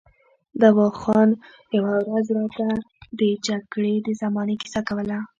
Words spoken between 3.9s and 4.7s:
د زمانې